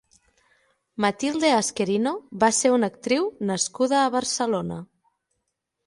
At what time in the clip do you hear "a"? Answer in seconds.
4.07-4.11